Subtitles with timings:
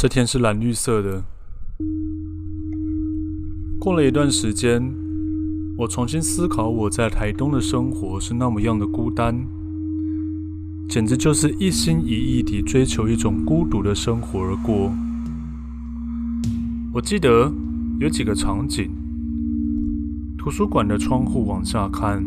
[0.00, 1.22] 这天是蓝绿色的。
[3.78, 4.82] 过了一段时间，
[5.76, 9.46] 我重新思考我在台东的生活是那么样的孤单，
[10.88, 14.90] 简直就是一心一意地追求一种孤独的生活而过。
[16.94, 17.52] 我记得
[17.98, 18.90] 有几个场景：
[20.38, 22.24] 图书馆的窗户往下看，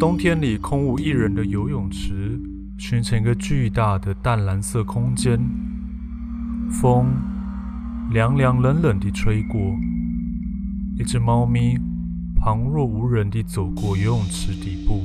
[0.00, 2.40] 冬天里空无一人的游泳池，
[2.78, 5.38] 形成一个巨大的淡蓝色空间，
[6.70, 7.06] 风
[8.10, 9.58] 凉凉冷冷地吹过。
[10.98, 11.78] 一只猫咪
[12.34, 15.02] 旁若无人地走过游泳池底部，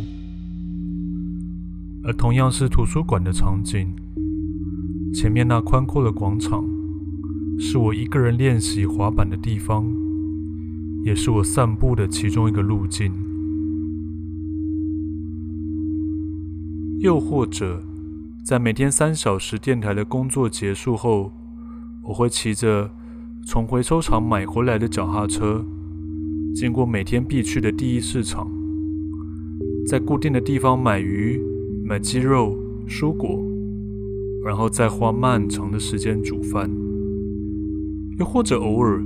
[2.04, 3.94] 而同样是图书馆的场景，
[5.14, 6.64] 前面那宽阔的广场，
[7.60, 9.86] 是我一个人练习滑板的地方，
[11.04, 13.12] 也是我散步的其中一个路径。
[17.02, 17.84] 又或者，
[18.46, 21.34] 在每天三小时电台的工作结束后，
[22.12, 22.92] 我会骑着
[23.46, 25.66] 从回收厂买回来的脚踏车。
[26.54, 28.52] 经过每天必去的第一市场，
[29.88, 31.42] 在固定的地方买鱼、
[31.86, 33.42] 买鸡肉、蔬果，
[34.44, 36.70] 然后再花漫长的时间煮饭。
[38.20, 39.02] 又或者偶尔，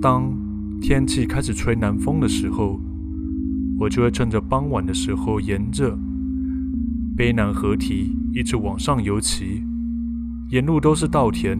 [0.00, 0.32] 当
[0.80, 2.80] 天气开始吹南风的时候，
[3.80, 5.98] 我就会趁着傍晚的时候，沿着
[7.16, 9.64] 卑南河堤一直往上游骑，
[10.52, 11.58] 沿路都是稻田，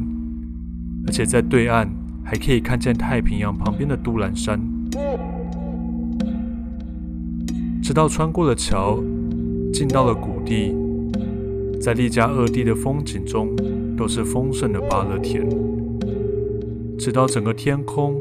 [1.09, 1.91] 而且在对岸。
[2.31, 4.61] 还可以看见太平洋旁边的都兰山，
[7.83, 9.03] 直到穿过了桥，
[9.73, 10.75] 进到了谷地，
[11.81, 13.57] 在利加二地的风景中
[13.97, 15.49] 都是丰盛的芭乐田，
[16.99, 18.21] 直到整个天空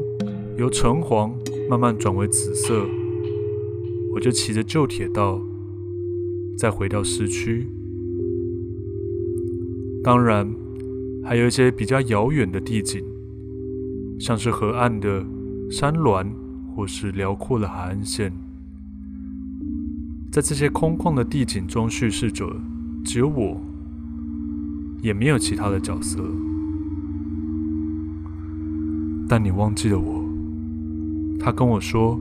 [0.56, 1.34] 由橙黄
[1.68, 2.86] 慢慢转为紫色，
[4.14, 5.38] 我就骑着旧铁道
[6.56, 7.66] 再回到市区。
[10.02, 10.50] 当然，
[11.28, 13.04] 还有一些比较遥远的地景。
[14.18, 15.22] 像是河岸的
[15.70, 16.26] 山峦，
[16.74, 18.32] 或是辽阔的海岸线，
[20.32, 22.56] 在这些空旷的地景中，叙事者
[23.04, 23.60] 只有我，
[25.02, 26.18] 也没有其他的角色。
[29.28, 30.24] 但你忘记了我，
[31.38, 32.18] 他跟我说，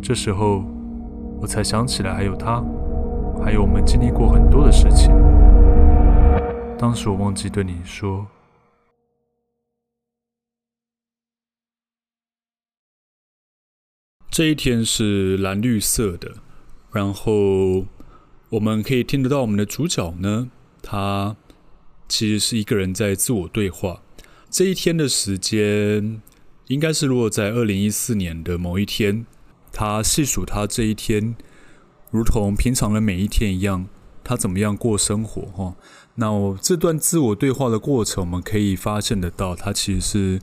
[0.00, 0.64] 这时候
[1.40, 2.64] 我才想起来还有他，
[3.44, 5.10] 还有我们经历过很多的事情。
[6.82, 8.26] 当时我忘记对你说。
[14.28, 16.38] 这一天是蓝绿色的，
[16.90, 17.86] 然后
[18.48, 20.50] 我们可以听得到我们的主角呢，
[20.82, 21.36] 他
[22.08, 24.02] 其实是一个人在自我对话。
[24.50, 26.20] 这一天的时间
[26.66, 29.24] 应该是落在二零一四年的某一天，
[29.70, 31.36] 他细数他这一天，
[32.10, 33.86] 如同平常的每一天一样，
[34.24, 35.76] 他怎么样过生活哈。
[36.16, 40.40] 那我这段自我对话的过程，我们可以发现得到，他其实是。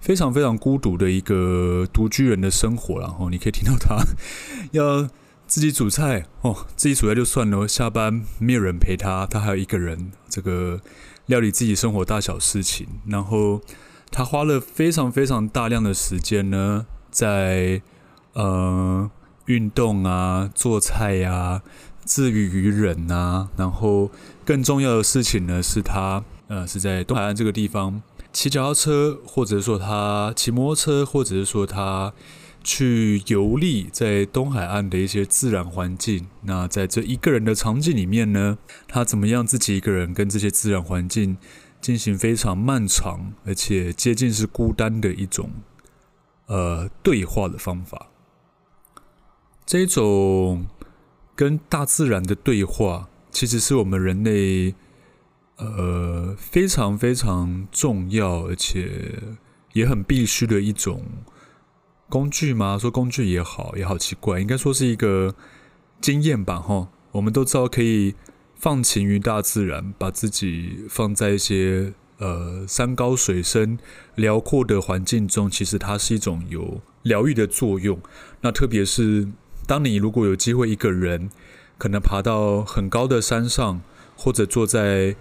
[0.00, 3.96] 非常非常孤独的一个独居人的生活，然后你可以听到他
[4.70, 5.08] 要
[5.48, 10.80] 自己煮菜哦，自己煮菜就算了，下班没有人陪他，他还有一个人这个
[11.26, 13.60] 料理自己生活大小事情，然后
[14.12, 17.82] 他花了非常非常大量的时间呢，在
[18.34, 19.10] 呃
[19.46, 21.60] 运动啊、做菜呀、
[22.04, 24.12] 自娱于人啊，然后
[24.48, 28.02] 更重要的事情呢，是他呃是在东海岸这个地方。
[28.32, 32.14] 骑脚踏车，或者说他骑摩托车，或者是说他
[32.64, 36.28] 去游历在东海岸的一些自然环境。
[36.44, 38.56] 那在这一个人的场景里面呢，
[38.86, 41.36] 他怎么样自己一个人跟这些自然环境
[41.82, 45.50] 进行非常漫长而且接近是孤单的一种
[46.46, 48.06] 呃对话的方法。
[49.66, 50.66] 这种
[51.36, 54.74] 跟大自然的对话，其实是我们人类。
[55.60, 59.12] 呃，非常非常重要，而且
[59.72, 61.02] 也很必须的一种
[62.08, 62.78] 工具吗？
[62.78, 65.34] 说工具也好，也好奇怪，应该说是一个
[66.00, 66.60] 经验吧。
[66.60, 68.14] 哈，我们都知道可以
[68.54, 73.80] 放情于大自然，把自己放在一些呃山高水深、
[74.14, 78.00] 辽阔的环境中，其实它是一种有疗愈的作用。
[78.42, 79.26] 那特别是
[79.66, 81.30] 当你如果有机会一个人，
[81.78, 83.80] 可能爬到很高的山上，
[84.16, 85.16] 或者坐在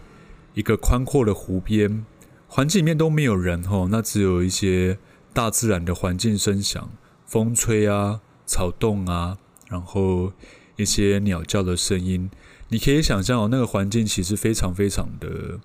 [0.56, 2.04] 一个宽阔的湖边，
[2.48, 4.98] 环境里面都没有人吼，那只有一些
[5.33, 6.89] 大自然的环境声响，
[7.27, 9.38] 风吹啊，草动啊，
[9.69, 10.33] 然后
[10.77, 12.31] 一些鸟叫的声音，
[12.69, 15.60] 你可以想象哦，那个环境其实非常非常的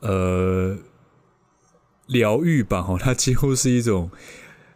[0.00, 0.76] 呃
[2.06, 4.10] 疗愈吧吼，它几乎是一种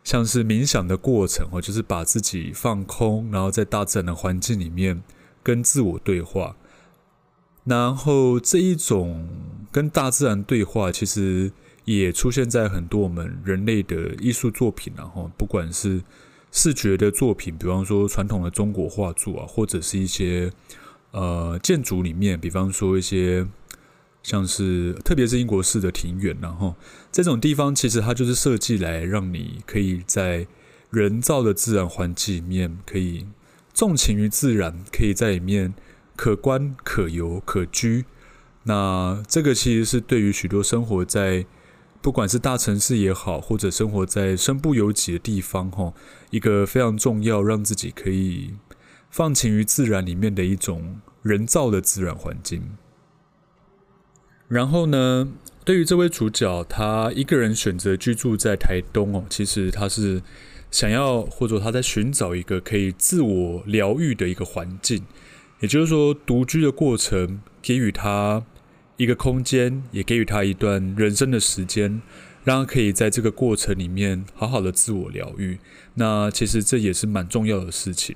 [0.05, 5.03] 像是冥想的过程哦，就是把自己放空，然后在大自然的环境里面
[5.43, 6.57] 跟自我对话。
[7.65, 9.29] 然后这一种
[9.71, 11.53] 跟大自然对话，其实
[11.85, 16.03] 也出现在很多我们人类的艺术作品，然后不管是
[16.51, 20.53] 视觉的作品，比方说传统的中国画作啊，或者是一些
[21.13, 23.47] 呃建筑里面，比方说一些
[24.23, 26.75] 像是特别是英国式的庭园，然后
[27.11, 30.47] 这种地方其实它就是设计来让你可以在
[30.91, 33.27] 人造的自然环境里面可以
[33.73, 35.75] 纵情于自然，可以在里面
[36.15, 38.05] 可观、可游、可居。
[38.65, 41.45] 那这个其实是对于许多生活在
[42.01, 45.93] 不管是大城市也好，或者生活在身不由己的地方，哈，
[46.31, 48.55] 一个非常重要，让自己可以
[49.11, 52.63] 放晴于自然里面的一种人造的自然环境。
[54.53, 55.33] 然后呢，
[55.65, 60.21] 对于这位主角，他一个人选择居住在台东哦，其实他是
[60.71, 65.05] 想要，或者他在寻找一个可以自我疗愈的一个环境，
[65.61, 68.45] 也就是说，独居的过程给予他。
[68.99, 72.03] 一个空间，也给予他一段人生的时间，
[72.45, 75.59] 让他可以在这个过程里面好好的自我疗愈。
[75.95, 78.15] 那其实这也是蛮重要的事情。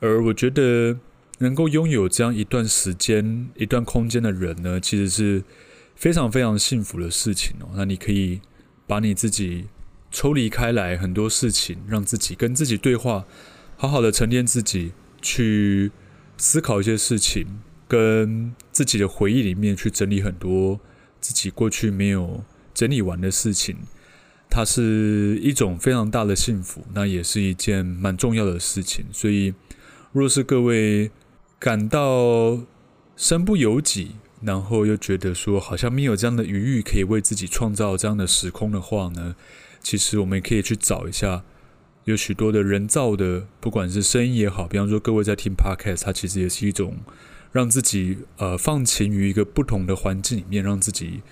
[0.00, 0.98] 而我觉得
[1.38, 5.44] 能够拥有这样一段时间、一段空间的人呢，其实是
[5.94, 7.70] 非常非常幸福的事情哦。
[7.74, 8.40] 那你可以
[8.86, 9.66] 把你自己
[10.10, 13.24] 抽离开来，很多事情让自己跟自己对话，
[13.76, 15.90] 好好的沉淀自己，去
[16.36, 17.46] 思考一些事情。
[17.86, 20.80] 跟自己的回忆里面去整理很多
[21.20, 22.42] 自己过去没有
[22.72, 23.76] 整理完的事情，
[24.48, 29.04] 它是一种非常大的幸福，那也是一件蛮重要的事情。
[29.12, 29.54] 所以，
[30.12, 31.10] 若是各位
[31.58, 32.58] 感到
[33.16, 34.12] 身不由己，
[34.42, 39.36] 然后又觉得说好像没有这样的余裕可以为自己创造这样的时空的话呢，
[39.82, 41.42] 其实我们可以去找一下，
[42.04, 46.98] 有许多的人造的，不管是声音也好，比方说各位在听 Podcast，它其实也是一种。
[47.52, 51.22] 让自己呃放晴于一个不同的环境里面，让自己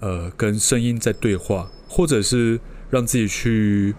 [0.00, 2.58] 呃跟声音在对话，或者是
[2.88, 3.94] 让自己去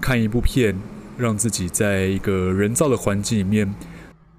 [0.00, 0.78] 看一部片，
[1.18, 3.74] 让自己在一个人造的环境里面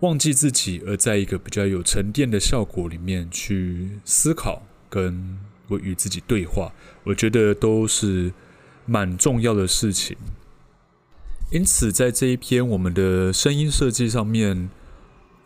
[0.04, 5.40] 忘记自己，而在一个比较有沉淀的效果里面去思考跟
[5.70, 6.72] 我与自己对话，
[7.06, 8.32] 我觉得都是
[8.86, 10.16] 蛮重要的事情。
[11.52, 14.70] 因此，在这一篇我们的声音设计上面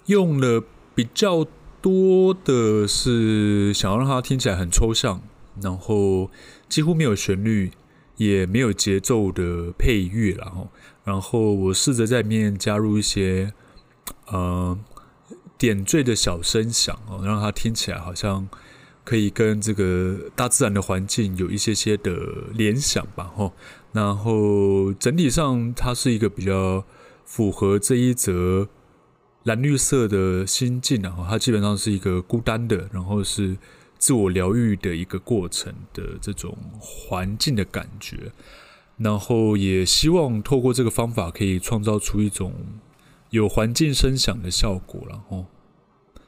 [0.07, 0.63] 用了。
[0.97, 1.45] 比较
[1.79, 5.21] 多的是想要让它听起来很抽象，
[5.61, 6.31] 然后
[6.67, 7.71] 几乎没有旋律，
[8.15, 10.71] 也没有节奏的配乐，然后，
[11.03, 13.53] 然后我试着在里面加入一些
[14.27, 14.77] 呃
[15.57, 18.47] 点缀的小声响哦，让它听起来好像
[19.03, 22.15] 可以跟这个大自然的环境有一些些的
[22.53, 23.53] 联想吧，吼，
[23.91, 26.85] 然后整体上它是一个比较
[27.25, 28.67] 符合这一则。
[29.43, 33.55] 蓝绿色的心境，然后它基本上是一个孤单的，然后是
[33.97, 38.33] 自我疗愈的一个过程的这种环境的感觉，
[38.97, 42.53] 然后也希望透过这个方法可以创造出一种
[43.29, 45.45] 有环境声响的效果，了哦，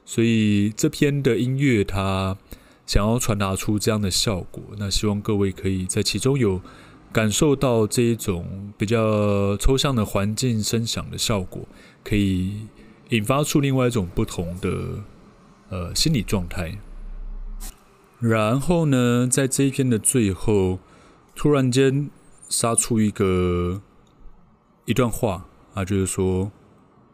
[0.06, 2.38] 所以这篇的音乐它
[2.86, 6.62] 想要传达出这样的效果，那希望各位可以在其中有
[7.12, 11.68] 感受到这一种比较抽象的环境声响的效果，
[12.04, 12.68] 可以。
[13.10, 15.04] 引发出另外一种不同的
[15.70, 16.78] 呃心理状态，
[18.20, 20.78] 然后呢，在这一篇的最后，
[21.36, 22.12] 突然间
[22.48, 23.82] 杀出一个
[24.86, 26.52] 一段话啊，就是说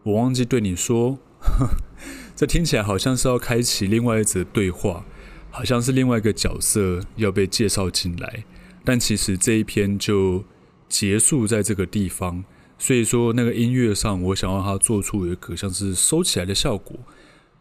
[0.06, 1.18] 我忘记对你说，
[2.36, 5.04] 这听起来好像是要开启另外一则对话，
[5.50, 8.44] 好像是另外一个角色要被介绍进来，
[8.84, 10.46] 但其实这一篇就
[10.88, 12.44] 结束在这个地方。
[12.78, 17.00] 所以说，那个音乐上，我想让它做出一个像是收起来的效果，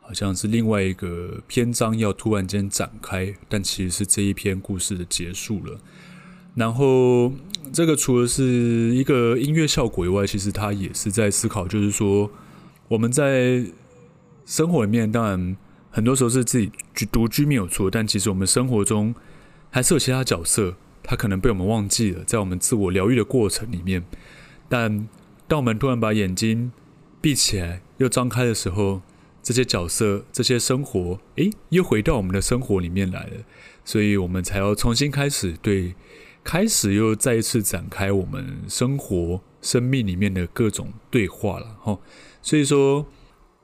[0.03, 5.79] 好像是另外一个篇章要突然间展开，但其实是这一篇故事的结束了。
[6.55, 7.33] 然后，
[7.73, 8.45] 这个除了是
[8.95, 12.31] 一个音乐效果以外，其实它也是在思考，就是说
[12.89, 13.65] 我们在
[14.47, 15.57] 生活里面，当然
[15.91, 16.71] 很多时候是自己
[17.11, 19.15] 独居没有错，但其实我们生活中
[19.71, 24.05] 还是有其他角色，他可能被我们忘记了，在我们自我疗愈的过程里面。
[24.69, 25.09] 但
[25.49, 26.73] 当我们突然把眼睛
[27.21, 29.03] 闭起来又张开的时候，
[29.43, 33.33] 这些角色、这些生活，诶，又回到我们的生活里面来了。
[33.85, 35.95] 所以我们才要重新开始，对，
[36.45, 41.77] 开始又再一次展开我们生活、生命里面的各种对话了。
[41.83, 41.99] 哈，
[42.43, 43.07] 所以说，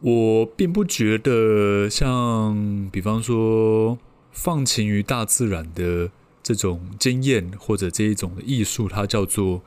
[0.01, 3.99] 我并不觉得像，比方说，
[4.33, 6.11] 放晴于大自然的
[6.43, 9.63] 这种经验，或者这一种的艺术，它叫做。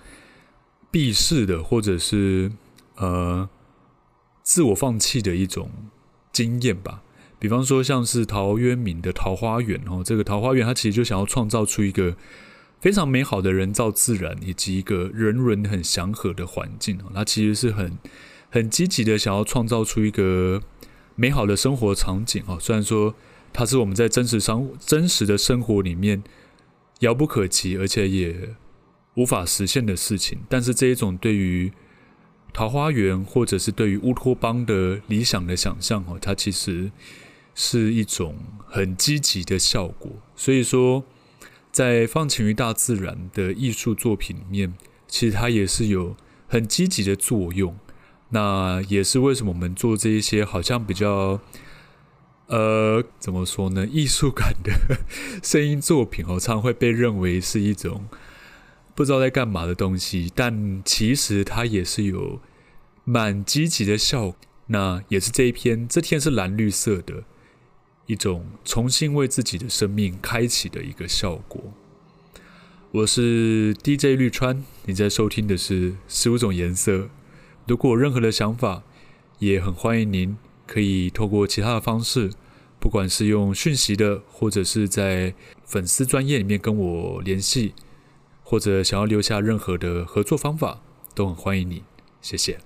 [0.94, 2.52] 避世的，或者是
[2.98, 3.50] 呃
[4.44, 5.72] 自我放弃的一种
[6.32, 7.02] 经验吧。
[7.40, 12.16] 比方说像是陶渊明的《桃花源》哦，这个桃花源它其实就想要创造出一个
[12.84, 17.98] 非常美好的人造自然，以及一个人人很祥和的环境哦，它其实是很
[18.50, 20.62] 很积极的想要创造出一个
[21.16, 22.58] 美好的生活场景哦。
[22.60, 23.16] 虽然说
[23.54, 26.22] 它是我们在真实生真实的生活里面
[27.00, 28.50] 遥不可及，而且也
[29.14, 31.72] 无法实现的事情，但是这一种对于
[32.52, 36.92] 桃花源或者是对于乌托邦的理想的想象哦，它其实
[37.56, 38.36] 是一种
[38.68, 40.12] 很积极的效果。
[40.36, 41.06] 所以说，
[41.74, 44.74] 在放晴于大自然的艺术作品里面，
[45.08, 46.16] 其实它也是有
[46.48, 47.78] 很积极的作用。
[48.30, 51.42] 那也是为什么我们做这一些好像比较
[52.48, 54.72] 呃怎么说呢，艺术感的
[55.44, 58.06] 声音作品哦，常常会被认为是一种。
[58.96, 62.40] 不知道在干嘛的东西，但其实它也是有
[63.04, 64.36] 蛮积极的效果。
[64.68, 67.24] 那也是这一篇，这天是蓝绿色的
[68.06, 71.62] 一种重新为自己的生命开启的一个效果。
[72.92, 77.10] 我是 DJ 绿川，你在收听的是十五种颜色。
[77.66, 78.84] 如果有任何的想法，
[79.40, 82.32] 也很欢迎您可以透过其他的方式，
[82.80, 85.34] 不管是用讯息的，或者是在
[85.66, 87.74] 粉丝专页里面跟我联系。
[88.46, 90.82] 或者想要留下任何的合作方法，
[91.16, 91.84] 都很欢迎你。
[92.22, 92.60] 谢谢。